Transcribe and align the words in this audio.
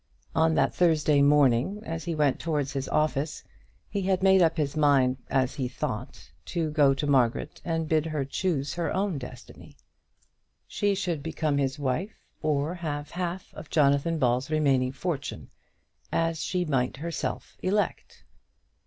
On 0.33 0.55
that 0.55 0.73
Thursday 0.73 1.21
morning, 1.21 1.79
as 1.85 2.05
he 2.05 2.15
went 2.15 2.39
towards 2.39 2.71
his 2.73 2.89
office, 2.89 3.43
he 3.87 4.01
had 4.01 4.23
made 4.23 4.41
up 4.41 4.57
his 4.57 4.75
mind, 4.75 5.17
as 5.29 5.53
he 5.53 5.67
thought, 5.67 6.31
to 6.45 6.71
go 6.71 6.95
to 6.95 7.05
Margaret 7.05 7.61
and 7.63 7.87
bid 7.87 8.07
her 8.07 8.25
choose 8.25 8.73
her 8.73 8.91
own 8.91 9.19
destiny. 9.19 9.77
She 10.65 10.95
should 10.95 11.21
become 11.21 11.59
his 11.59 11.77
wife, 11.77 12.23
or 12.41 12.73
have 12.73 13.11
half 13.11 13.53
of 13.53 13.69
Jonathan 13.69 14.17
Ball's 14.17 14.49
remaining 14.49 14.91
fortune, 14.91 15.51
as 16.11 16.41
she 16.43 16.65
might 16.65 16.97
herself 16.97 17.55
elect. 17.61 18.23